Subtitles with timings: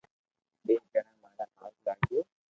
[0.65, 2.19] ٻئير جڻي ماري ھاٿ لاگيو